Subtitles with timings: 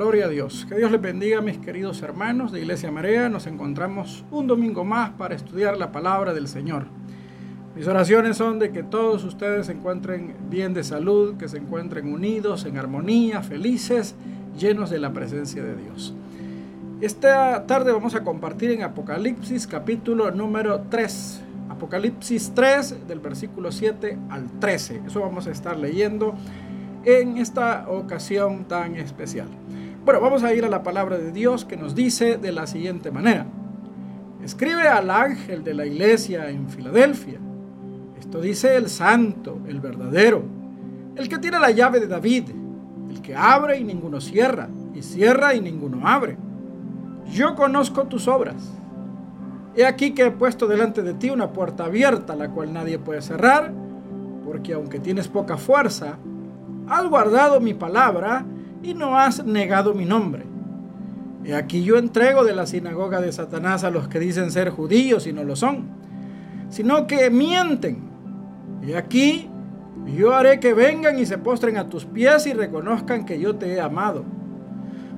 [0.00, 0.64] Gloria a Dios.
[0.66, 3.28] Que Dios les bendiga, mis queridos hermanos de Iglesia Marea.
[3.28, 6.86] Nos encontramos un domingo más para estudiar la palabra del Señor.
[7.76, 12.10] Mis oraciones son de que todos ustedes se encuentren bien de salud, que se encuentren
[12.10, 14.14] unidos, en armonía, felices,
[14.58, 16.14] llenos de la presencia de Dios.
[17.02, 21.42] Esta tarde vamos a compartir en Apocalipsis capítulo número 3.
[21.68, 25.02] Apocalipsis 3 del versículo 7 al 13.
[25.08, 26.34] Eso vamos a estar leyendo
[27.04, 29.48] en esta ocasión tan especial.
[30.02, 33.10] Bueno, vamos a ir a la palabra de Dios que nos dice de la siguiente
[33.10, 33.44] manera.
[34.42, 37.38] Escribe al ángel de la iglesia en Filadelfia.
[38.18, 40.42] Esto dice el santo, el verdadero,
[41.16, 42.44] el que tiene la llave de David,
[43.10, 46.38] el que abre y ninguno cierra, y cierra y ninguno abre.
[47.30, 48.72] Yo conozco tus obras.
[49.76, 53.20] He aquí que he puesto delante de ti una puerta abierta, la cual nadie puede
[53.20, 53.70] cerrar,
[54.46, 56.16] porque aunque tienes poca fuerza,
[56.88, 58.46] has guardado mi palabra
[58.82, 60.44] y no has negado mi nombre.
[61.44, 65.26] Y aquí yo entrego de la sinagoga de Satanás a los que dicen ser judíos
[65.26, 65.88] y no lo son,
[66.68, 68.10] sino que mienten.
[68.86, 69.48] Y aquí
[70.16, 73.72] yo haré que vengan y se postren a tus pies y reconozcan que yo te
[73.72, 74.24] he amado.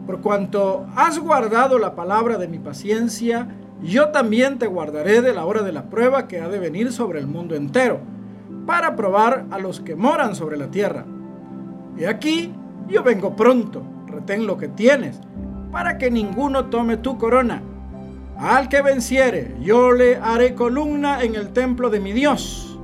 [0.06, 3.48] Por cuanto has guardado la palabra de mi paciencia,
[3.82, 7.18] yo también te guardaré de la hora de la prueba que ha de venir sobre
[7.18, 8.00] el mundo entero,
[8.66, 11.04] para probar a los que moran sobre la tierra.
[11.96, 12.52] Y aquí
[12.92, 15.18] yo vengo pronto, retén lo que tienes,
[15.72, 17.62] para que ninguno tome tu corona.
[18.36, 22.78] Al que venciere, yo le haré columna en el templo de mi Dios,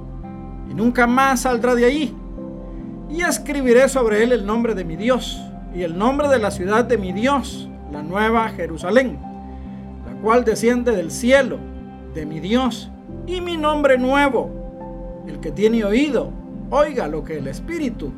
[0.71, 2.17] y nunca más saldrá de allí.
[3.11, 5.39] Y escribiré sobre él el nombre de mi Dios,
[5.75, 9.19] y el nombre de la ciudad de mi Dios, la nueva Jerusalén,
[10.07, 11.59] la cual desciende del cielo,
[12.15, 12.91] de mi Dios,
[13.27, 15.25] y mi nombre nuevo.
[15.27, 16.31] El que tiene oído,
[16.71, 18.11] oiga lo que el Espíritu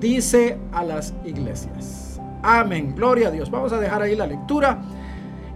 [0.00, 2.20] dice a las iglesias.
[2.42, 2.94] Amén.
[2.94, 3.50] Gloria a Dios.
[3.50, 4.78] Vamos a dejar ahí la lectura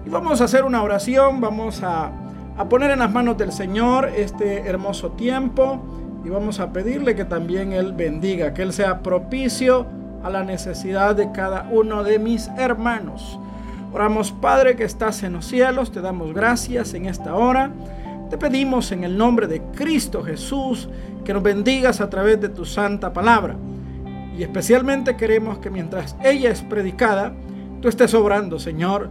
[0.05, 1.41] y vamos a hacer una oración.
[1.41, 2.10] Vamos a,
[2.56, 5.81] a poner en las manos del Señor este hermoso tiempo
[6.25, 9.87] y vamos a pedirle que también Él bendiga, que Él sea propicio
[10.22, 13.38] a la necesidad de cada uno de mis hermanos.
[13.92, 17.70] Oramos, Padre, que estás en los cielos, te damos gracias en esta hora.
[18.28, 20.88] Te pedimos en el nombre de Cristo Jesús
[21.25, 23.56] que nos bendigas a través de tu santa palabra.
[24.41, 27.34] Y especialmente queremos que mientras ella es predicada,
[27.83, 29.11] tú estés obrando, Señor.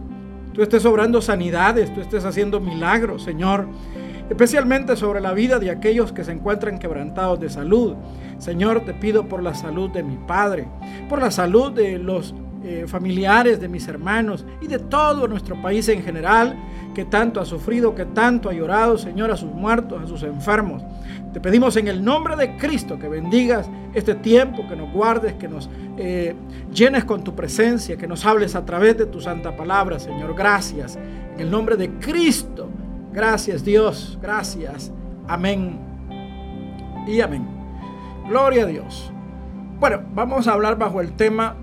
[0.52, 3.68] Tú estés obrando sanidades, tú estés haciendo milagros, Señor.
[4.28, 7.94] Especialmente sobre la vida de aquellos que se encuentran quebrantados de salud.
[8.38, 10.66] Señor, te pido por la salud de mi Padre,
[11.08, 15.88] por la salud de los eh, familiares de mis hermanos y de todo nuestro país
[15.88, 16.56] en general,
[16.94, 20.82] que tanto ha sufrido, que tanto ha llorado, Señor, a sus muertos, a sus enfermos.
[21.32, 25.48] Te pedimos en el nombre de Cristo que bendigas este tiempo, que nos guardes, que
[25.48, 26.34] nos eh,
[26.72, 30.34] llenes con tu presencia, que nos hables a través de tu santa palabra, Señor.
[30.34, 30.98] Gracias.
[31.34, 32.68] En el nombre de Cristo.
[33.12, 34.18] Gracias Dios.
[34.20, 34.92] Gracias.
[35.26, 35.78] Amén.
[37.06, 37.46] Y amén.
[38.28, 39.10] Gloria a Dios.
[39.78, 41.56] Bueno, vamos a hablar bajo el tema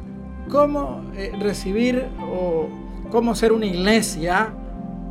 [0.50, 2.68] cómo eh, recibir o
[3.12, 4.54] cómo ser una iglesia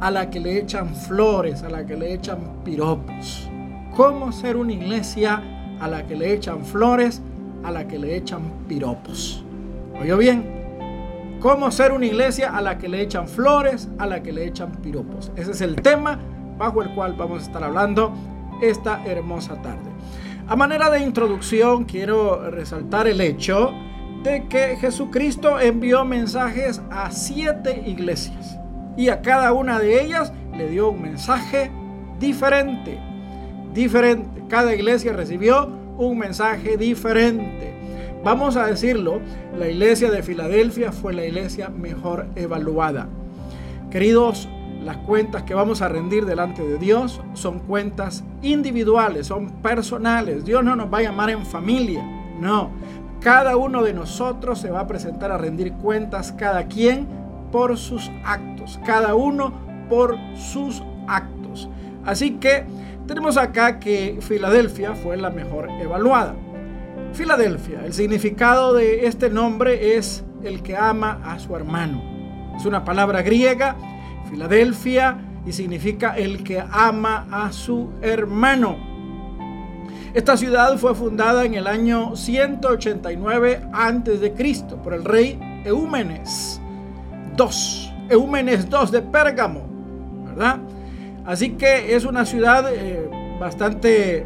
[0.00, 3.48] a la que le echan flores, a la que le echan piropos.
[3.94, 5.42] Cómo ser una iglesia
[5.80, 7.22] a la que le echan flores,
[7.64, 9.42] a la que le echan piropos.
[9.98, 10.56] ¿Oyó bien?
[11.40, 14.72] ¿Cómo ser una iglesia a la que le echan flores, a la que le echan
[14.72, 15.32] piropos?
[15.36, 16.18] Ese es el tema
[16.58, 18.12] bajo el cual vamos a estar hablando
[18.62, 19.90] esta hermosa tarde.
[20.48, 23.72] A manera de introducción quiero resaltar el hecho
[24.26, 28.58] que Jesucristo envió mensajes a siete iglesias
[28.96, 31.70] y a cada una de ellas le dio un mensaje
[32.18, 32.98] diferente.
[33.72, 34.42] Diferente.
[34.48, 37.74] Cada iglesia recibió un mensaje diferente.
[38.24, 39.20] Vamos a decirlo,
[39.56, 43.06] la iglesia de Filadelfia fue la iglesia mejor evaluada.
[43.90, 44.48] Queridos,
[44.84, 50.44] las cuentas que vamos a rendir delante de Dios son cuentas individuales, son personales.
[50.44, 52.04] Dios no nos va a llamar en familia,
[52.40, 52.70] no.
[53.26, 57.08] Cada uno de nosotros se va a presentar a rendir cuentas, cada quien
[57.50, 59.52] por sus actos, cada uno
[59.88, 61.68] por sus actos.
[62.04, 62.62] Así que
[63.08, 66.36] tenemos acá que Filadelfia fue la mejor evaluada.
[67.14, 72.00] Filadelfia, el significado de este nombre es el que ama a su hermano.
[72.56, 73.74] Es una palabra griega,
[74.30, 78.95] Filadelfia, y significa el que ama a su hermano.
[80.16, 84.64] Esta ciudad fue fundada en el año 189 a.C.
[84.82, 86.58] por el rey Eúmenes
[87.38, 89.68] II, Eúmenes II de Pérgamo,
[90.24, 90.56] ¿verdad?
[91.26, 94.24] Así que es una ciudad eh, bastante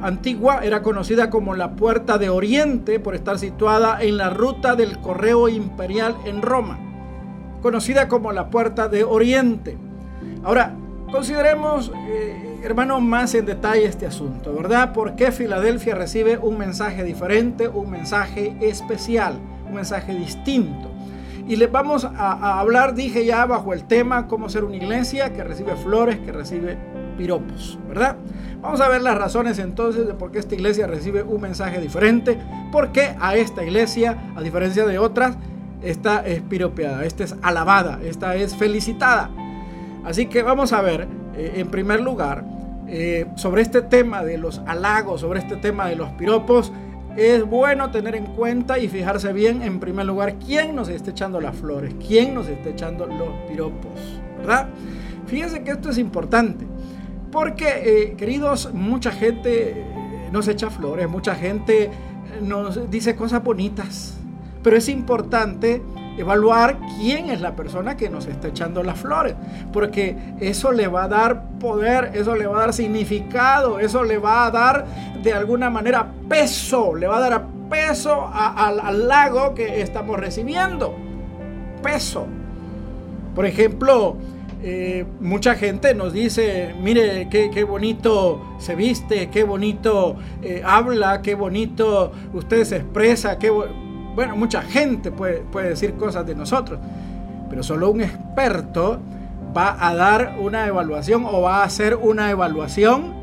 [0.00, 5.00] antigua, era conocida como la Puerta de Oriente por estar situada en la ruta del
[5.00, 6.78] correo imperial en Roma.
[7.62, 9.76] conocida como la puerta de Oriente.
[10.44, 10.76] Ahora,
[11.10, 14.92] consideremos, eh, hermano, más en detalle este asunto, ¿verdad?
[14.92, 20.90] ¿Por qué Filadelfia recibe un mensaje diferente, un mensaje especial, un mensaje distinto?
[21.46, 25.44] Y les vamos a, hablar, dije ya, bajo el tema cómo ser una iglesia que
[25.44, 26.76] recibe flores, que recibe
[27.16, 28.16] piropos, ¿verdad?
[28.60, 32.36] Vamos a ver las razones entonces de por qué esta iglesia recibe un mensaje diferente,
[32.72, 35.36] por qué a esta iglesia, a diferencia de otras,
[35.82, 39.30] esta es piropeada, esta es alabada, esta es felicitada.
[40.04, 42.55] Así que vamos a ver, eh, en primer lugar,
[42.88, 46.72] eh, sobre este tema de los halagos, sobre este tema de los piropos,
[47.16, 51.40] es bueno tener en cuenta y fijarse bien, en primer lugar, quién nos está echando
[51.40, 54.68] las flores, quién nos está echando los piropos, ¿verdad?
[55.26, 56.66] Fíjense que esto es importante.
[57.32, 59.84] Porque, eh, queridos, mucha gente eh,
[60.30, 61.90] nos echa flores, mucha gente
[62.40, 64.16] nos dice cosas bonitas,
[64.62, 65.82] pero es importante
[66.16, 69.34] evaluar quién es la persona que nos está echando las flores,
[69.72, 74.18] porque eso le va a dar poder, eso le va a dar significado, eso le
[74.18, 74.86] va a dar
[75.22, 80.94] de alguna manera peso, le va a dar peso al lago que estamos recibiendo,
[81.82, 82.26] peso.
[83.34, 84.16] Por ejemplo,
[84.62, 91.34] eh, mucha gente nos dice, mire qué, bonito se viste, qué bonito eh, habla, qué
[91.34, 93.52] bonito usted se expresa, qué
[94.16, 96.80] bueno, mucha gente puede, puede decir cosas de nosotros,
[97.48, 98.98] pero solo un experto
[99.56, 103.14] va a dar una evaluación o va a hacer una evaluación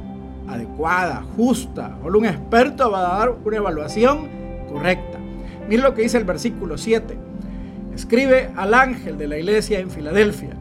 [0.47, 1.97] adecuada, justa.
[2.01, 4.29] Solo un experto va a dar una evaluación
[4.71, 5.17] correcta.
[5.67, 7.17] Mire lo que dice el versículo 7.
[7.93, 10.57] Escribe al ángel de la iglesia en Filadelfia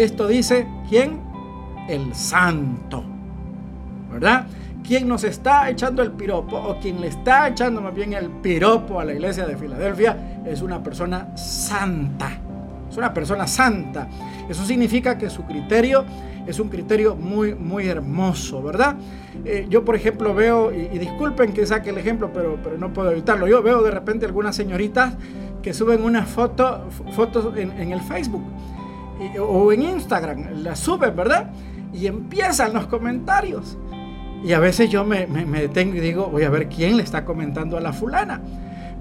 [0.00, 1.20] esto dice, ¿quién?
[1.88, 3.04] El santo.
[4.10, 4.46] ¿Verdad?
[4.90, 8.98] Quien nos está echando el piropo, o quien le está echando más bien el piropo
[8.98, 12.32] a la iglesia de Filadelfia, es una persona santa.
[12.90, 14.08] Es una persona santa.
[14.48, 16.04] Eso significa que su criterio
[16.44, 18.96] es un criterio muy, muy hermoso, ¿verdad?
[19.44, 23.12] Eh, yo, por ejemplo, veo, y, disculpen que saque el ejemplo, pero, pero no puedo
[23.12, 23.46] evitarlo.
[23.46, 25.14] Yo veo de repente algunas señoritas
[25.62, 28.42] que suben una foto, fotos en el Facebook
[29.38, 31.52] o en Instagram, la suben, ¿verdad?
[31.92, 33.78] Y empiezan los comentarios.
[34.42, 37.76] Y a veces yo me, detengo y digo, voy a ver quién le está comentando
[37.76, 38.40] a la fulana.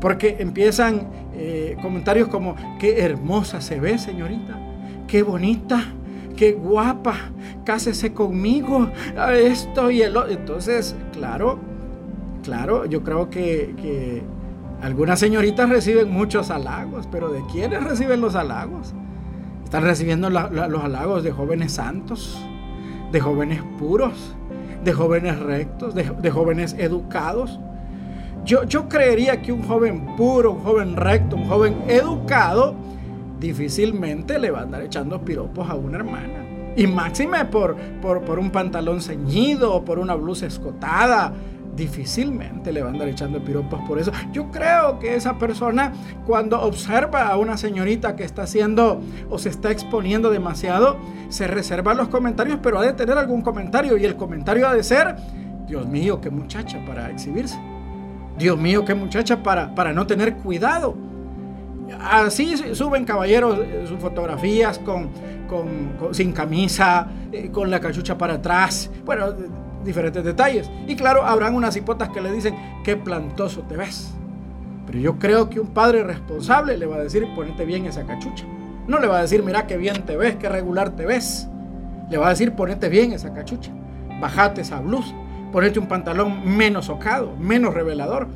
[0.02, 4.58] Porque empiezan eh, comentarios como, qué hermosa se ve, señorita,
[5.08, 5.84] qué bonita,
[6.36, 7.16] qué guapa,
[7.66, 8.90] cásese conmigo,
[9.34, 10.32] esto y el otro.
[10.32, 11.60] Entonces, claro,
[12.44, 14.24] claro, yo creo que, que
[14.82, 18.94] algunas señoritas reciben muchos halagos, pero ¿de quiénes reciben los halagos?
[19.66, 22.42] Están recibiendo los halagos de jóvenes santos,
[23.12, 24.36] de jóvenes puros,
[24.84, 27.60] de jóvenes rectos, de, jóvenes educados.
[28.46, 32.76] Yo, yo creería que un joven puro, un joven recto, un joven educado,
[33.40, 36.46] difícilmente le va a andar echando piropos a una hermana.
[36.76, 41.34] Y máxime por, por, por un pantalón ceñido o por una blusa escotada
[41.80, 44.12] difícilmente le van a andar echando piropos por eso.
[44.32, 45.94] Yo creo que esa persona
[46.28, 50.98] cuando observa a una señorita que está haciendo o se está exponiendo demasiado,
[51.30, 54.84] se reserva los comentarios, pero ha de tener algún comentario y el comentario ha de
[54.84, 55.16] ser,
[55.68, 57.58] Dios mío, qué muchacha para exhibirse.
[58.38, 60.96] Dios mío, qué muchacha para, para no tener cuidado.
[62.00, 65.10] Así suben caballeros eh, sus fotografías con,
[65.48, 68.92] con, sin camisa, eh, con la cachucha para atrás.
[69.04, 69.34] Bueno,
[69.84, 70.70] diferentes detalles.
[70.88, 74.14] Y claro, habrán unas hipotas que le dicen, qué plantoso te ves.
[74.86, 78.46] Pero yo creo que un padre responsable le va a decir, ponete bien esa cachucha.
[78.88, 81.48] No le va a decir, mira qué bien te ves, qué regular te ves.
[82.10, 83.72] Le va a decir, ponete bien esa cachucha.
[84.20, 85.14] Bajate esa blusa.
[85.52, 88.28] Ponete un pantalón menos ocado, menos revelador.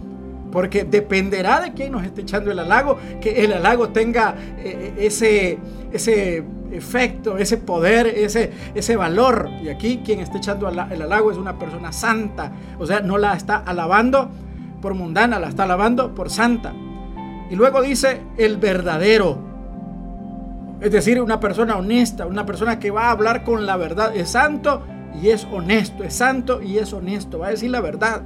[0.53, 5.57] Porque dependerá de quién nos esté echando el halago, que el halago tenga eh, ese,
[5.91, 9.50] ese efecto, ese poder, ese, ese valor.
[9.63, 12.51] Y aquí quien está echando el halago es una persona santa.
[12.77, 14.29] O sea, no la está alabando
[14.79, 16.72] por mundana, la está alabando por santa.
[17.50, 19.39] Y luego dice el verdadero.
[20.81, 24.15] Es decir, una persona honesta, una persona que va a hablar con la verdad.
[24.15, 24.83] Es santo
[25.19, 27.39] y es honesto, es santo y es honesto.
[27.39, 28.22] Va a decir la verdad.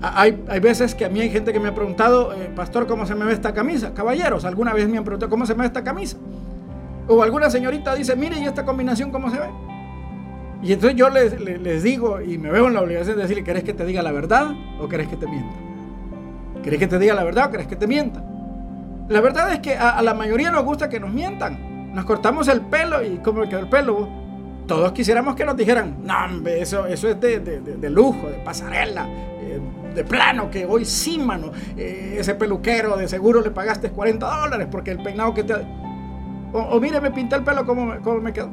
[0.00, 3.04] Hay, hay, veces que a mí hay gente que me ha preguntado, eh, pastor, ¿cómo
[3.04, 3.94] se me ve esta camisa?
[3.94, 6.16] Caballeros, alguna vez me han preguntado, ¿cómo se me ve esta camisa?
[7.08, 9.48] O alguna señorita dice, mire, ¿y esta combinación cómo se ve?
[10.62, 13.74] Y entonces yo les, digo y me veo en la obligación de decirle, ¿querés que
[13.74, 14.48] te diga la verdad
[14.80, 15.56] o querés que te mienta?
[16.62, 18.22] ¿Querés que te diga la verdad o querés que te mienta?
[19.08, 21.94] La verdad es que a, la mayoría nos gusta que nos mientan.
[21.94, 24.08] Nos cortamos el pelo y ¿cómo me quedó el pelo?
[24.66, 29.58] Todos quisiéramos que nos dijeran, no, eso, eso es de, lujo, de pasarela, eh,
[29.94, 34.68] de plano, que hoy sí, mano, eh, ese peluquero de seguro le pagaste 40 dólares
[34.70, 35.54] porque el peinado que te...
[36.52, 37.86] O, mire, me pinté el pelo, ¿cómo
[38.20, 38.50] me, quedó?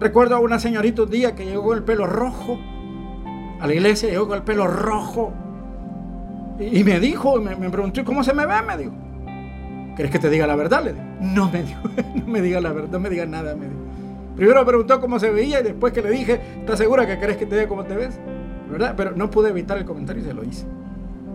[0.00, 2.58] Recuerdo a una señorita un día que llegó con el pelo rojo
[3.60, 5.32] a la iglesia, llegó con el pelo rojo.
[6.58, 8.62] Y, me dijo, me, me preguntó, ¿cómo se me ve?
[8.62, 8.92] Me dijo.
[9.96, 10.84] ¿Querés que te diga la verdad?
[10.84, 10.94] Le.
[11.20, 11.80] No me dijo,
[12.14, 13.66] no me diga la verdad, no me diga nada, me.
[14.36, 17.36] Primero me preguntó cómo se veía y después que le dije, ¿estás segura que querés
[17.36, 18.18] que te diga cómo te ves?
[18.70, 18.94] ¿Verdad?
[18.96, 20.66] Pero no pude evitar el comentario y se lo hice.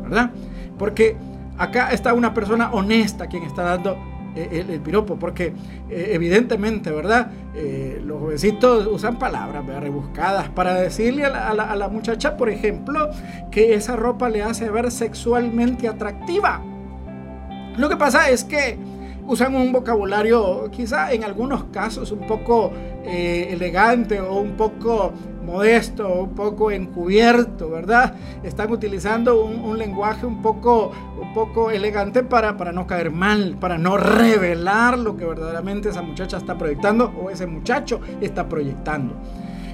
[0.03, 0.31] ¿Verdad?
[0.77, 1.15] Porque
[1.57, 3.97] acá está una persona honesta quien está dando
[4.35, 5.53] eh, el, piropo, porque
[5.89, 7.31] eh, evidentemente, ¿verdad?
[7.55, 13.09] Eh, los jovencitos usan palabras rebuscadas para decirle a la, a la muchacha, por ejemplo,
[13.51, 16.61] que esa ropa le hace ver sexualmente atractiva.
[17.77, 18.77] Lo que pasa es que
[19.29, 22.73] usan un vocabulario quizá en algunos casos un poco
[23.05, 25.13] eh, elegante o un poco
[25.45, 28.15] modesto, un poco encubierto, ¿verdad?
[28.43, 33.77] Están utilizando un, lenguaje un poco, un poco elegante para, para no caer mal, para
[33.77, 39.13] no revelar lo que verdaderamente esa muchacha está proyectando o ese muchacho está proyectando.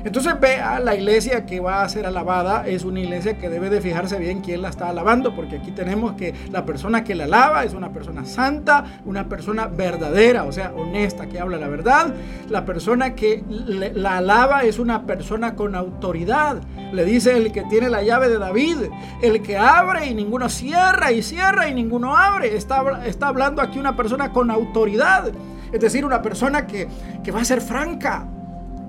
[0.05, 3.71] Entonces ve a la iglesia que va a ser alabada, es una iglesia que debe
[3.71, 7.23] de fijarse bien quién la está alabando, porque aquí tenemos que la persona que la
[7.23, 12.13] alaba es una persona santa, una persona verdadera, o sea, honesta, que habla la verdad.
[12.49, 16.57] La persona que la alaba es una persona con autoridad.
[16.93, 18.77] Le dice el que tiene la llave de David,
[19.23, 22.55] el que abre y ninguno cierra, y cierra y ninguno abre.
[22.55, 25.31] Está, está hablando aquí una persona con autoridad,
[25.73, 26.87] es decir, una persona que,
[27.23, 28.27] que va a ser franca,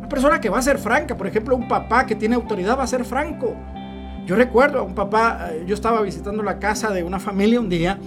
[0.09, 2.87] persona que va a ser franca, por ejemplo, un papá que tiene autoridad va a
[2.87, 3.55] ser franco.
[4.27, 7.69] Yo recuerdo a un papá, eh, yo estaba visitando la casa de una familia un
[7.69, 7.99] día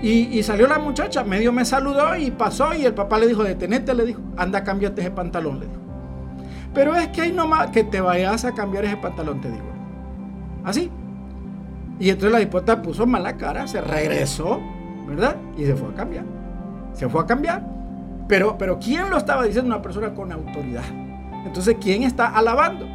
[0.00, 3.94] y, salió la muchacha, medio me saludó y pasó y el papá le dijo, detenete,
[3.94, 5.80] le dijo, anda, cámbiate ese pantalón, le dijo.
[6.72, 9.66] Pero es que hay nomás que te vayas a cambiar ese pantalón, te digo.
[10.64, 10.90] Así.
[11.98, 14.60] Y entonces la dipota puso mala cara, se regresó,
[15.06, 15.36] ¿verdad?
[15.56, 16.24] Y se fue a cambiar.
[16.92, 17.66] Se fue a cambiar.
[18.28, 19.74] Pero, pero ¿quién lo estaba diciendo?
[19.74, 20.84] Una persona con autoridad.
[21.48, 22.86] Entonces, ¿quién está alabando?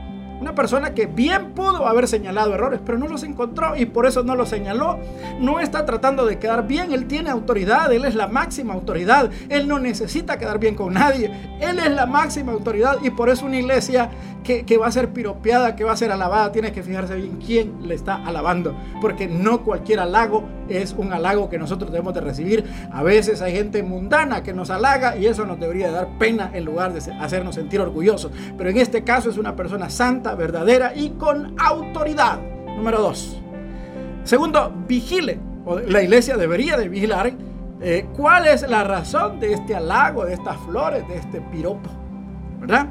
[0.44, 4.24] Una persona que bien pudo haber señalado errores, pero no los encontró y por eso
[4.24, 5.00] no los señaló.
[5.40, 9.70] No está tratando de quedar bien, él tiene autoridad, él es la máxima autoridad, él
[9.70, 11.32] no necesita quedar bien con nadie,
[11.62, 14.10] él es la máxima autoridad y por eso una iglesia
[14.44, 17.88] que, va a ser piropeada, que va a ser alabada, tiene que fijarse bien quién
[17.88, 22.66] le está alabando, porque no cualquier halago es un halago que nosotros debemos de recibir.
[22.92, 26.66] A veces hay gente mundana que nos halaga y eso nos debería dar pena en
[26.66, 28.32] lugar de hacernos sentir orgullosos.
[28.58, 32.40] Pero en este caso es una persona santa, verdadera y con autoridad.
[32.75, 33.40] Número dos.
[34.24, 35.40] Segundo, vigile.
[35.88, 37.32] La iglesia debería de vigilar
[37.82, 41.90] eh, cuál es la razón de este halago, de estas flores, de este piropo.
[42.60, 42.88] ¿Verdad?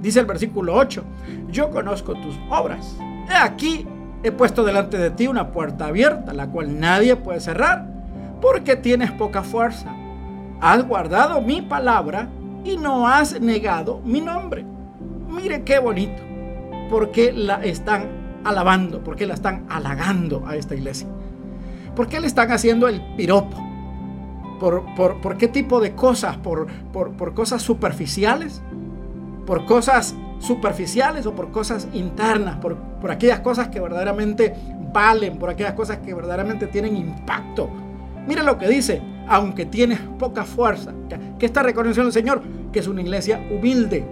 [0.00, 1.02] Dice el versículo 8,
[1.48, 2.94] yo conozco tus obras.
[3.30, 3.86] He aquí,
[4.22, 7.86] he puesto delante de ti una puerta abierta, la cual nadie puede cerrar,
[8.42, 9.94] porque tienes poca fuerza.
[10.60, 12.28] Has guardado mi palabra
[12.64, 14.66] y no has negado mi nombre.
[15.26, 16.22] Mire qué bonito,
[16.90, 21.08] porque la están alabando, porque la están halagando a esta iglesia.
[21.96, 23.56] ¿Por qué le están haciendo el piropo?
[24.60, 26.36] ¿Por, por, qué tipo de cosas?
[26.38, 28.62] ¿Por, por, por cosas superficiales?
[29.44, 34.54] por cosas superficiales o por cosas internas, por, por aquellas cosas que verdaderamente
[34.92, 37.68] valen, por aquellas cosas que verdaderamente tienen impacto.
[38.26, 40.92] Mira lo que dice, aunque tienes poca fuerza,
[41.38, 44.06] que está reconociendo el Señor, que es una iglesia humilde,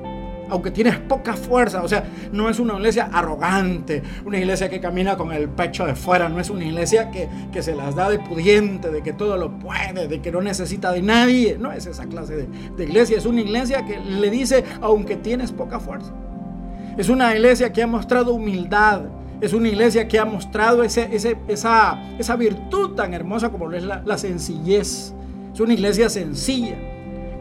[0.52, 5.16] aunque tienes poca fuerza, o sea, no es una iglesia arrogante, una iglesia que camina
[5.16, 8.90] con el pecho de fuera, no es una iglesia que, se las da de pudiente,
[8.90, 12.46] de que todo lo puede, de que no necesita de nadie, no es esa clase
[12.76, 16.12] de, iglesia, es una iglesia que le dice, aunque tienes poca fuerza.
[16.98, 19.04] Es una iglesia que ha mostrado humildad,
[19.40, 21.08] es una iglesia que ha mostrado ese,
[21.48, 25.14] esa, esa virtud tan hermosa como es la sencillez.
[25.54, 26.91] Es una iglesia sencilla.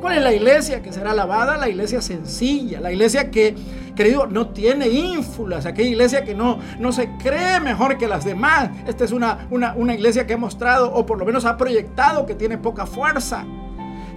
[0.02, 1.58] ¿Cuál es la iglesia que será alabada?
[1.58, 3.56] La iglesia sencilla, la iglesia que,
[3.96, 8.72] querido, no tiene ínfulas, aquella iglesia que no, no se cree mejor que las demás.
[8.88, 12.34] Esta es una, una, iglesia que ha mostrado, o por lo menos ha proyectado, que
[12.34, 13.46] tiene poca fuerza.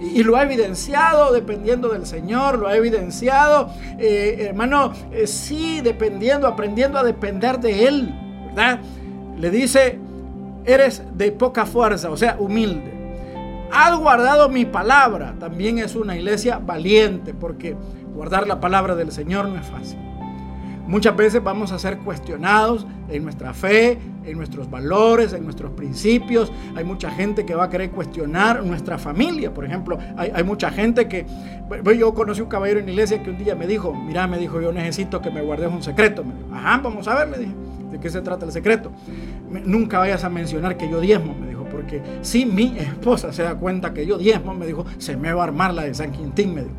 [0.01, 6.47] Y, lo ha evidenciado dependiendo del Señor, lo ha evidenciado, eh, hermano, eh, sí, dependiendo,
[6.47, 8.13] aprendiendo a depender de Él,
[8.47, 8.79] ¿verdad?
[9.37, 9.99] Le dice,
[10.65, 12.94] eres de poca fuerza, o sea, humilde
[13.71, 15.35] has guardado mi palabra.
[15.39, 17.75] También es una iglesia valiente porque
[18.13, 19.99] guardar la palabra del Señor no es fácil.
[20.87, 26.51] Muchas veces vamos a ser cuestionados en nuestra fe, en nuestros valores, en nuestros principios.
[26.75, 29.51] Hay mucha gente que va a querer cuestionar nuestra familia.
[29.51, 31.25] Por ejemplo, hay, mucha gente que...
[31.97, 34.61] Yo conocí un caballero en la iglesia que un día me dijo, mira, me dijo,
[34.61, 36.23] yo necesito que me guardes un secreto.
[36.23, 37.53] Me dijo, Ajá, vamos a ver, le dije,
[37.91, 38.91] ¿de qué se trata el secreto?
[39.63, 41.33] nunca vayas a mencionar que yo diezmo,
[41.85, 45.43] porque si mi esposa se da cuenta que yo diezmo, me dijo, se me va
[45.43, 46.75] a armar la de San Quintín, me dijo.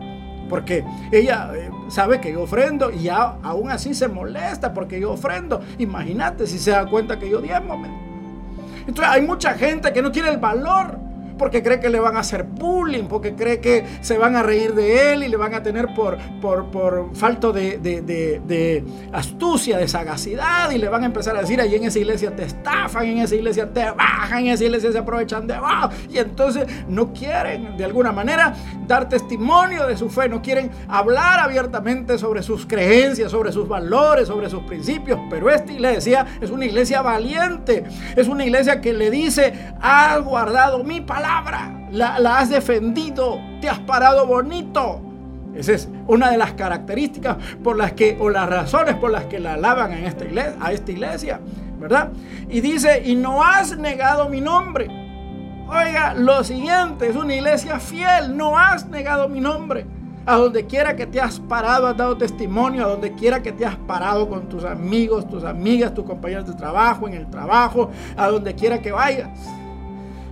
[0.49, 5.61] Porque ella eh, sabe que yo ofrendo y aún así se molesta porque yo ofrendo.
[5.79, 7.79] Imagínate si se da cuenta que yo diezmo.
[7.79, 7.89] Me
[8.81, 10.99] Entonces hay mucha gente que no tiene el valor
[11.39, 14.75] porque cree que le van a hacer bullying, porque cree que se van a reír
[14.75, 19.89] de él y le van a tener por, por, por falto de, de, astucia, de
[19.89, 23.19] sagacidad y le van a empezar a decir, ahí en esa iglesia te estafan, en
[23.19, 27.77] esa iglesia te bajan, en esa iglesia se aprovechan de abajo y entonces no quieren
[27.77, 28.55] de alguna manera
[28.87, 34.29] dar testimonio de su fe, no quieren hablar abiertamente sobre sus creencias, sobre sus valores,
[34.29, 39.11] sobre sus principios, pero esta iglesia es una iglesia valiente, es una iglesia que le
[39.11, 41.26] dice, has guardado mi palabra,
[41.91, 45.01] la, has defendido, te has parado bonito.
[45.55, 49.41] Esa es una de las características por las que, o las razones por las que
[49.41, 51.41] la alaban en esta iglesia, a esta iglesia,
[51.79, 52.11] ¿verdad?
[52.49, 54.89] Y dice, y no has negado mi nombre.
[55.69, 59.87] Oiga, lo siguiente, es una iglesia fiel, no has negado mi nombre.
[60.27, 63.65] A donde quiera que te has parado, has dado testimonio, a donde quiera que te
[63.65, 68.27] has parado con tus amigos, tus amigas, tus compañeros de trabajo, en el trabajo, a
[68.27, 69.29] donde quiera que vayas.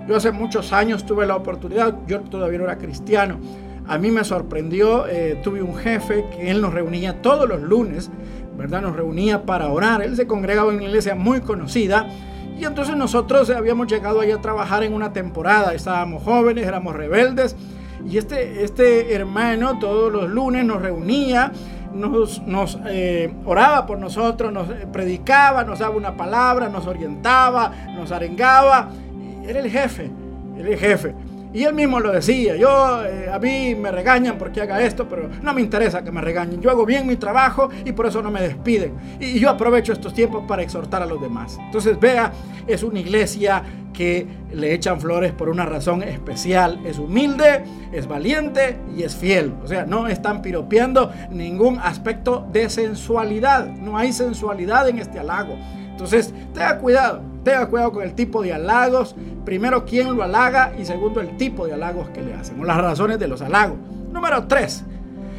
[0.06, 3.38] Yo hace muchos años tuve la oportunidad, yo todavía no era cristiano,
[3.86, 8.10] a mí me sorprendió, eh, tuve un jefe que él nos reunía todos los lunes,
[8.56, 8.82] ¿verdad?
[8.82, 12.08] Nos reunía para orar, él se congregaba en una iglesia muy conocida
[12.58, 17.56] y entonces nosotros habíamos llegado allá a trabajar en una temporada, estábamos jóvenes, éramos rebeldes
[18.06, 21.50] y este, este hermano todos los lunes nos reunía,
[21.94, 28.90] nos, eh, oraba por nosotros, nos predicaba, nos daba una palabra, nos orientaba, nos arengaba
[29.46, 30.10] era el jefe,
[30.58, 31.14] era el jefe.
[31.54, 35.30] Y él mismo lo decía, yo, eh, a mí me regañan porque haga esto, pero
[35.40, 36.60] no me interesa que me regañen.
[36.60, 38.94] Yo hago bien mi trabajo y por eso no me despiden.
[39.20, 41.56] Y yo aprovecho estos tiempos para exhortar a los demás.
[41.60, 42.32] Entonces, vea,
[42.66, 46.80] es una iglesia que le echan flores por una razón especial.
[46.84, 49.54] Es humilde, es valiente y es fiel.
[49.62, 53.68] O sea, no están piropeando ningún aspecto de sensualidad.
[53.68, 55.56] No hay sensualidad en este halago.
[55.94, 59.14] Entonces, tenga cuidado, tenga cuidado con el tipo de halagos.
[59.44, 62.78] Primero, quién lo halaga y segundo, el tipo de halagos que le hacen o las
[62.78, 63.76] razones de los halagos.
[64.12, 64.82] Número tres,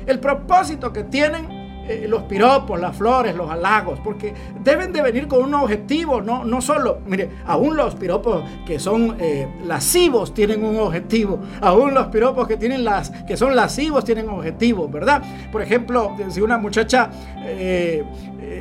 [0.05, 1.54] el propósito que tienen
[1.87, 6.43] eh, los piropos, las flores, los halagos, porque deben de venir con un objetivo, no,
[6.43, 12.07] no solo, mire, aún los piropos que son eh, lascivos tienen un objetivo, aún los
[12.07, 15.21] piropos que, tienen las, que son lascivos tienen objetivos, ¿verdad?
[15.51, 17.11] Por ejemplo, si una muchacha
[17.43, 18.03] eh,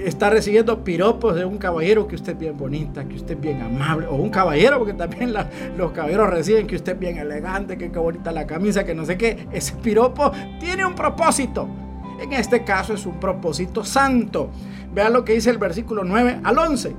[0.04, 3.62] está recibiendo piropos de un caballero que usted es bien bonita, que usted es bien
[3.62, 5.32] amable, o un caballero, porque también
[5.76, 9.04] los caballeros reciben que usted es bien elegante, que qué bonita la camisa, que no
[9.04, 11.68] sé qué, ese piropo tiene un propósito.
[12.20, 14.50] En este caso es un propósito santo.
[14.92, 16.96] Vean lo que dice el versículo 9 al 11.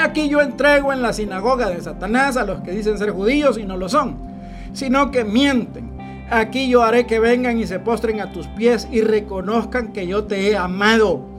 [0.00, 3.64] Aquí yo entrego en la sinagoga de Satanás a los que dicen ser judíos y
[3.64, 4.16] no lo son,
[4.72, 5.96] sino que mienten.
[6.30, 10.24] Aquí yo haré que vengan y se postren a tus pies y reconozcan que yo
[10.24, 11.37] te he amado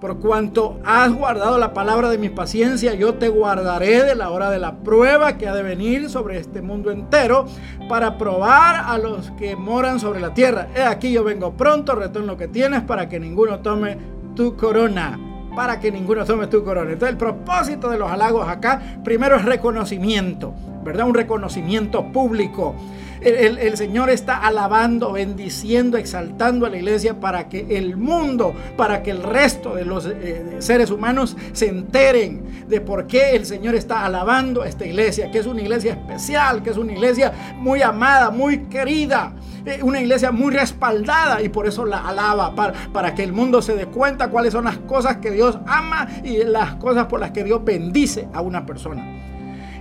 [0.00, 4.50] por cuanto has guardado la palabra de mi paciencia, yo te guardaré de la hora
[4.50, 7.46] de la prueba que ha de venir sobre este mundo entero
[7.88, 10.68] para probar a los que moran sobre la tierra.
[10.76, 13.98] He aquí yo vengo pronto, retorno lo que tienes para que ninguno tome
[14.36, 15.18] tu corona.
[15.56, 16.92] Para que ninguno tome tu corona.
[16.92, 21.08] Entonces el propósito de los halagos acá, primero es reconocimiento, ¿verdad?
[21.08, 22.76] Un reconocimiento público.
[23.20, 29.10] El, Señor está alabando, bendiciendo, exaltando a la iglesia para que el mundo, para que
[29.10, 34.04] el resto de los eh, seres humanos se enteren de por qué el Señor está
[34.04, 38.30] alabando a esta iglesia, que es una iglesia especial, que es una iglesia muy amada,
[38.30, 39.32] muy querida,
[39.64, 43.74] eh, una iglesia muy respaldada y por eso la alaba, para, que el mundo se
[43.74, 47.44] dé cuenta cuáles son las cosas que Dios ama y las cosas por las que
[47.44, 49.04] Dios bendice a una persona.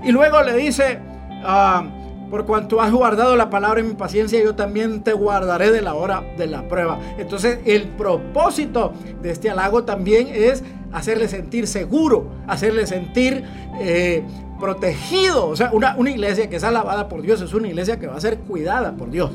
[0.04, 1.00] Y luego le dice...
[1.44, 5.82] Uh, por cuanto has guardado la palabra en mi paciencia, yo también te guardaré de
[5.82, 7.00] la hora de la prueba.
[7.18, 13.44] Entonces, el propósito de este halago también es hacerle sentir seguro, hacerle sentir
[13.80, 14.24] eh,
[14.60, 15.48] protegido.
[15.48, 18.16] O sea, una, una, iglesia que es alabada por Dios es una iglesia que va
[18.16, 19.32] a ser cuidada por Dios,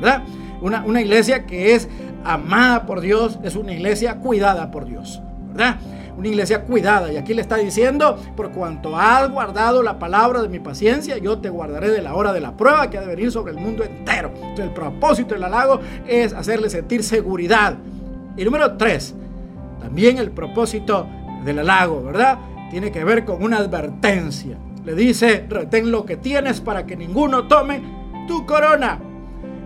[0.00, 0.22] ¿verdad?
[0.60, 1.88] Una, una iglesia que es
[2.24, 5.78] amada por Dios es una iglesia cuidada por Dios, ¿verdad?
[6.18, 7.12] Una iglesia cuidada.
[7.12, 11.38] Y aquí le está diciendo, por cuanto has guardado la palabra de mi paciencia, yo
[11.38, 13.84] te guardaré de la hora de la prueba que ha de venir sobre el mundo
[13.84, 14.32] entero.
[14.34, 17.76] Entonces el propósito del halago es hacerle sentir seguridad.
[18.36, 19.14] Y número tres,
[19.80, 21.06] también el propósito
[21.44, 22.38] del halago, ¿verdad?
[22.70, 24.58] Tiene que ver con una advertencia.
[24.84, 27.80] Le dice, retén lo que tienes para que ninguno tome
[28.26, 28.98] tu corona.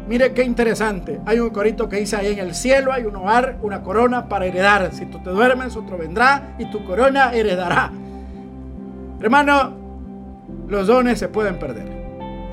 [0.09, 1.21] Mire qué interesante.
[1.27, 4.47] Hay un corito que dice ahí en el cielo hay un hogar, una corona para
[4.47, 4.93] heredar.
[4.93, 7.93] Si tú te duermes, otro vendrá y tu corona heredará.
[9.21, 9.73] Hermano,
[10.69, 11.87] los dones se pueden perder.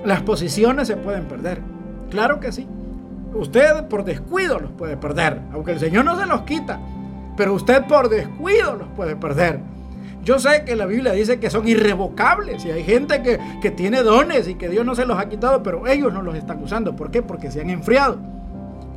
[0.06, 1.62] Las posiciones se pueden perder.
[2.10, 2.68] Claro que sí.
[3.34, 6.80] Usted por descuido los puede perder, aunque el Señor no se los quita,
[7.38, 9.60] pero usted por descuido los puede perder.
[10.24, 14.04] Yo sé que la Biblia dice que son irrevocables y hay gente que, que tiene
[14.04, 16.96] dones y que Dios no se los ha quitado, pero ellos no los están usando.
[16.96, 17.22] ¿Por qué?
[17.22, 18.20] Porque se han enfriado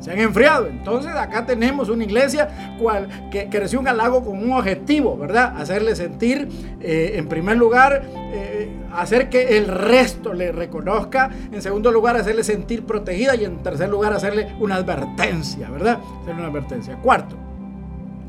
[0.03, 0.67] se han enfriado.
[0.67, 5.55] Entonces acá tenemos una iglesia cual, que, recibe un halago con un objetivo, ¿verdad?
[5.57, 6.49] Hacerle sentir,
[6.81, 11.29] eh, en primer lugar, eh, hacer que el resto le reconozca.
[11.51, 13.35] En segundo lugar, hacerle sentir protegida.
[13.35, 15.99] Y en tercer lugar, hacerle una advertencia, ¿verdad?
[16.21, 16.97] Hacerle una advertencia.
[16.97, 17.37] Cuarto,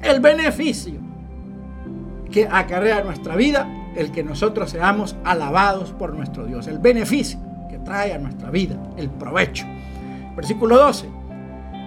[0.00, 1.00] el beneficio
[2.30, 6.66] que acarrea nuestra vida el que nosotros seamos alabados por nuestro Dios.
[6.66, 9.66] El beneficio que trae a nuestra vida, el provecho.
[10.36, 11.08] Versículo 12.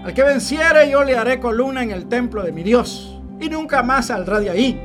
[0.06, 3.84] Al que venciere yo le haré columna en el templo de mi Dios y nunca
[3.84, 4.82] más saldrá de ahí.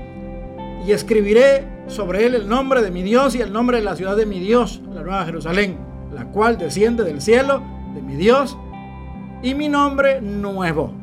[0.84, 4.16] Y escribiré sobre él el nombre de mi Dios y el nombre de la ciudad
[4.16, 5.78] de mi Dios, la nueva Jerusalén,
[6.12, 7.62] la cual desciende del cielo
[7.94, 8.56] de mi Dios
[9.42, 11.01] y mi nombre nuevo.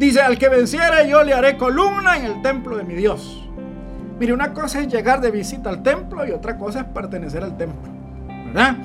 [0.00, 3.48] Dice, al que venciere yo le haré columna en el templo de mi Dios.
[4.18, 7.56] Mire, una cosa es llegar de visita al templo y otra cosa es pertenecer al
[7.56, 7.88] templo.
[8.46, 8.76] ¿Verdad?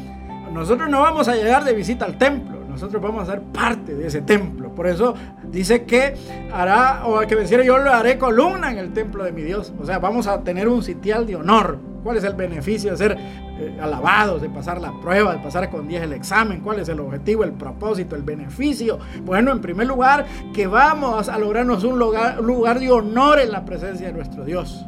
[0.53, 4.07] Nosotros no vamos a llegar de visita al templo nosotros vamos a ser parte de
[4.07, 4.75] ese templo.
[4.75, 5.15] Por eso
[5.49, 6.13] dice que
[6.51, 9.71] hará, o al que venciera yo le haré columna en el templo de mi Dios.
[9.79, 11.79] O sea, vamos a tener un sitial de honor.
[12.05, 15.87] ¿Cuál es el beneficio de ser eh, alabados, de pasar la prueba, de pasar con
[15.87, 16.61] 10 el examen?
[16.61, 18.99] ¿Cuál es el objetivo, el propósito, el beneficio?
[19.23, 23.65] Bueno, en primer lugar, que vamos a lograrnos un lugar, lugar de honor en la
[23.65, 24.85] presencia de nuestro Dios.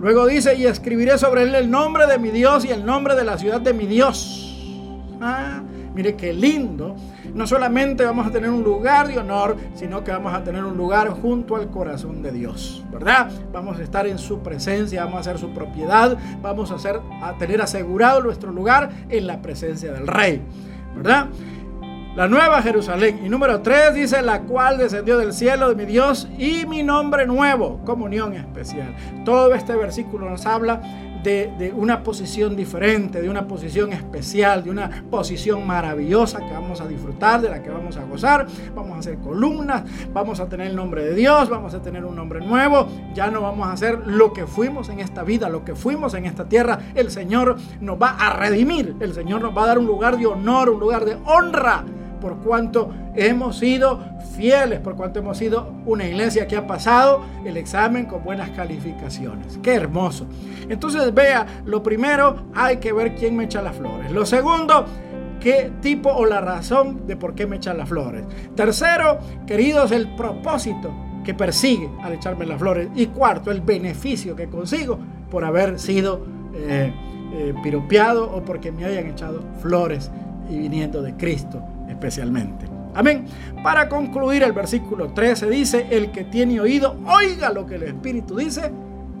[0.00, 3.22] Luego dice, y escribiré sobre él el nombre de mi Dios y el nombre de
[3.22, 4.82] la ciudad de mi Dios.
[5.20, 5.62] Ah,
[5.94, 6.96] Mire qué lindo.
[7.34, 10.76] No solamente vamos a tener un lugar de honor, sino que vamos a tener un
[10.76, 13.30] lugar junto al corazón de Dios, ¿verdad?
[13.52, 17.36] Vamos a estar en su presencia, vamos a ser su propiedad, vamos a, hacer, a
[17.38, 20.42] tener asegurado nuestro lugar en la presencia del Rey,
[20.94, 21.28] ¿verdad?
[22.14, 23.20] La nueva Jerusalén.
[23.24, 27.26] Y número 3 dice, la cual descendió del cielo de mi Dios y mi nombre
[27.26, 28.94] nuevo, comunión especial.
[29.24, 30.82] Todo este versículo nos habla
[31.22, 36.88] de, una posición diferente, de una posición especial, de una posición maravillosa que vamos a
[36.88, 38.46] disfrutar, de la que vamos a gozar.
[38.74, 42.16] Vamos a hacer columnas, vamos a tener el nombre de Dios, vamos a tener un
[42.16, 42.88] nombre nuevo.
[43.14, 46.26] Ya no vamos a hacer lo que fuimos en esta vida, lo que fuimos en
[46.26, 46.78] esta tierra.
[46.94, 50.26] El Señor nos va a redimir, el Señor nos va a dar un lugar de
[50.26, 51.84] honor, un lugar de honra
[52.22, 54.00] por cuanto hemos sido
[54.36, 59.58] fieles, por cuanto hemos sido una iglesia que ha pasado el examen con buenas calificaciones.
[59.60, 60.26] Qué hermoso.
[60.68, 64.12] Entonces vea, lo primero hay que ver quién me echa las flores.
[64.12, 64.86] Lo segundo,
[65.40, 68.22] qué tipo o la razón de por qué me echan las flores.
[68.54, 72.88] Tercero, queridos, el propósito que persigue al echarme las flores.
[72.94, 74.96] Y cuarto, el beneficio que consigo
[75.28, 76.94] por haber sido eh,
[77.34, 80.08] eh, piropeado o porque me hayan echado flores
[80.48, 81.60] y viniendo de Cristo
[81.92, 82.66] especialmente.
[82.94, 83.24] Amén.
[83.62, 88.36] Para concluir, el versículo 13 dice, el que tiene oído, oiga lo que el Espíritu
[88.36, 88.70] dice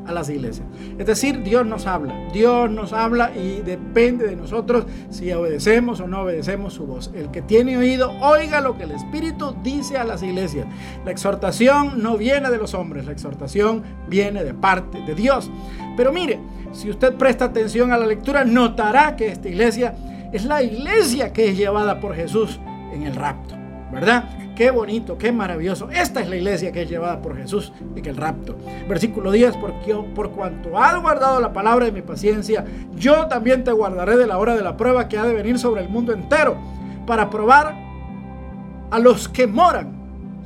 [0.06, 0.66] a las iglesias.
[0.98, 6.08] Es decir, Dios nos habla, Dios nos habla y depende de nosotros si obedecemos o
[6.08, 7.10] no obedecemos su voz.
[7.14, 10.66] El que tiene oído, oiga lo que el Espíritu dice a las iglesias.
[11.04, 15.50] La exhortación no viene de los hombres, la exhortación viene de parte de Dios.
[15.96, 16.40] Pero mire,
[16.72, 19.94] si usted presta atención a la lectura, notará que esta iglesia
[20.32, 22.58] es la iglesia que es llevada por Jesús
[22.92, 23.54] en el rapto,
[23.92, 24.24] ¿verdad?
[24.56, 25.90] Qué bonito, qué maravilloso.
[25.90, 28.56] Esta es la iglesia que es llevada por Jesús en el rapto.
[28.88, 32.64] Versículo 10, porque por cuanto has guardado la palabra de mi paciencia,
[32.94, 35.82] yo también te guardaré de la hora de la prueba que ha de venir sobre
[35.82, 36.56] el mundo entero,
[37.06, 37.74] para probar
[38.90, 39.92] a los que moran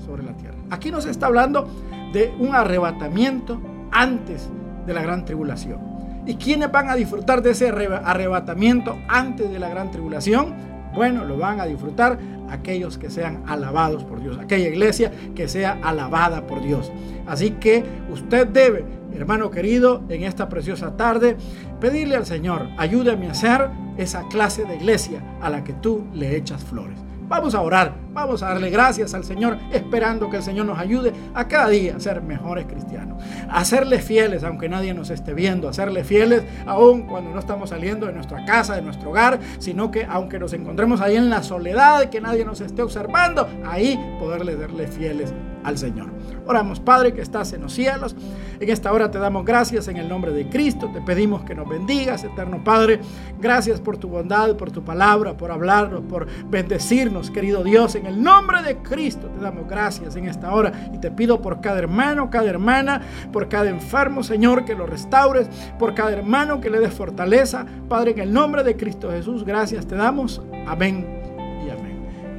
[0.04, 0.56] sobre la tierra.
[0.70, 1.68] Aquí nos está hablando
[2.12, 3.60] de un arrebatamiento
[3.92, 4.48] antes
[4.86, 5.95] de la gran tribulación.
[6.26, 10.54] ¿Y quiénes van a disfrutar de ese arrebatamiento antes de la gran tribulación?
[10.92, 12.18] Bueno, lo van a disfrutar
[12.50, 16.90] aquellos que sean alabados por Dios, aquella iglesia que sea alabada por Dios.
[17.26, 18.84] Así que usted debe,
[19.14, 21.36] hermano querido, en esta preciosa tarde,
[21.80, 26.36] pedirle al Señor, ayúdame a ser esa clase de iglesia a la que tú le
[26.36, 27.05] echas flores.
[27.28, 31.12] Vamos a orar, vamos a darle gracias al Señor, esperando que el Señor nos ayude
[31.34, 35.68] a cada día a ser mejores cristianos, a serle fieles aunque nadie nos esté viendo,
[35.68, 39.90] a serle fieles aún cuando no estamos saliendo de nuestra casa, de nuestro hogar, sino
[39.90, 44.54] que aunque nos encontremos ahí en la soledad, que nadie nos esté observando, ahí poderle
[44.54, 45.34] darle fieles
[45.64, 46.10] al Señor.
[46.46, 48.14] Oramos, Padre que estás en los cielos.
[48.58, 50.90] En esta hora te damos gracias en el nombre de Cristo.
[50.92, 53.00] Te pedimos que nos bendigas, eterno Padre.
[53.38, 57.94] Gracias por tu bondad, por tu palabra, por hablarnos, por bendecirnos, querido Dios.
[57.94, 60.90] En el nombre de Cristo te damos gracias en esta hora.
[60.92, 65.48] Y te pido por cada hermano, cada hermana, por cada enfermo, Señor, que lo restaures,
[65.78, 67.66] por cada hermano que le des fortaleza.
[67.88, 70.40] Padre, en el nombre de Cristo Jesús, gracias te damos.
[70.66, 71.15] Amén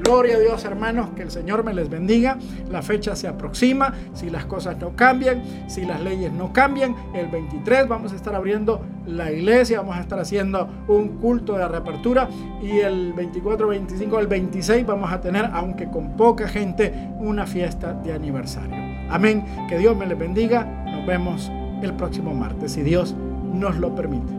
[0.07, 2.37] Gloria a Dios, hermanos, que el Señor me les bendiga.
[2.71, 3.93] La fecha se aproxima.
[4.13, 8.33] Si las cosas no cambian, si las leyes no cambian, el 23 vamos a estar
[8.33, 12.29] abriendo la iglesia, vamos a estar haciendo un culto de reapertura
[12.61, 17.91] y el 24, 25, el 26 vamos a tener, aunque con poca gente, una fiesta
[17.91, 18.77] de aniversario.
[19.09, 19.43] Amén.
[19.67, 20.63] Que Dios me les bendiga.
[20.85, 21.51] Nos vemos
[21.83, 23.13] el próximo martes, si Dios
[23.53, 24.36] nos lo permite.